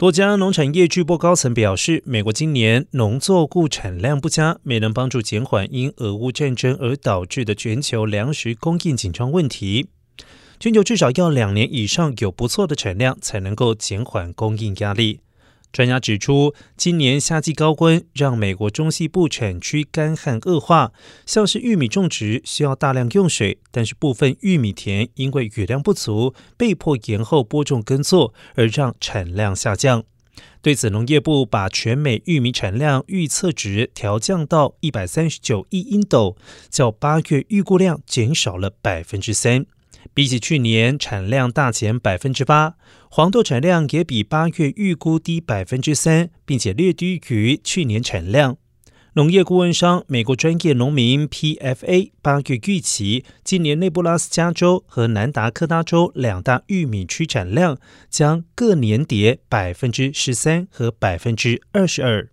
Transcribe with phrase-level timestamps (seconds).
[0.00, 9.88] 多家农产业巨波高层表示，美国今年农作物产量不佳，没能帮助减缓因俄乌战争而导致的全球粮食供应紧张问题。
[10.58, 15.20] 全球至少要两年以上有不错的产量，才能够减缓供应压力。
[15.72, 20.92] 专家指出，今年夏季高温让美国中西部产区干旱恶化，
[21.24, 30.02] 像是玉米种植需要大量用水，但是部分玉米田因为雨量不足，被迫延后播种耕作，而让产量下降。
[30.60, 36.36] 对此，农业部把全美玉米产量预测值调降到一百三十九亿英斗，
[36.68, 39.66] 较八月预估量减少了百分之三。
[40.12, 42.74] 比起去年产量大减百分之八，
[43.10, 48.56] 黄豆产量也比八月预估低百分之三，并且略低于去年产量。
[49.14, 57.76] 农业顾问商美国专业农民 PFA 八月预期，今年内布拉斯加州和南达科他州两大玉米区产量
[58.08, 62.28] 将各年跌百分之十三和百分之二十二。